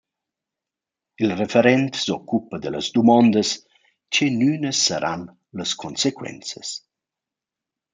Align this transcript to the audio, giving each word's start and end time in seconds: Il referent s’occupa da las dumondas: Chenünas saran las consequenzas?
Il 1.25 1.31
referent 1.41 1.95
s’occupa 2.03 2.55
da 2.59 2.69
las 2.71 2.87
dumondas: 2.95 3.49
Chenünas 4.13 4.77
saran 4.87 5.21
las 5.57 5.71
consequenzas? 5.83 6.67